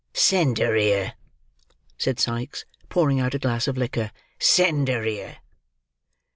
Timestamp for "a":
3.35-3.37